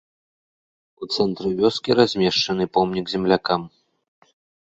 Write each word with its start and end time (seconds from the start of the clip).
У 1.03 1.09
цэнтры 1.15 1.47
вёскі 1.59 1.91
размешчаны 1.99 2.65
помнік 2.79 3.05
землякам. 3.15 3.61